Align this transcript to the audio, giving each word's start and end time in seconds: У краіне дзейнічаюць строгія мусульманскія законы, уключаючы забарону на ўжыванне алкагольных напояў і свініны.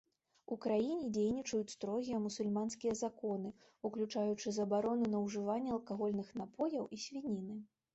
У 0.53 0.55
краіне 0.63 1.09
дзейнічаюць 1.17 1.73
строгія 1.75 2.23
мусульманскія 2.25 2.95
законы, 3.03 3.53
уключаючы 3.91 4.57
забарону 4.59 5.05
на 5.17 5.25
ўжыванне 5.29 5.71
алкагольных 5.81 6.37
напояў 6.45 6.95
і 6.97 7.05
свініны. 7.07 7.67